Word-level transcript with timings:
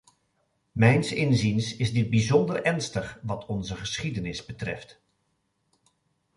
Mijns 0.71 1.11
inziens 1.11 1.75
is 1.75 1.91
dit 1.93 2.09
bijzonder 2.09 2.63
ernstig 2.63 3.19
wat 3.23 3.45
onze 3.45 3.75
geschiedenis 3.75 4.45
betreft. 4.45 5.01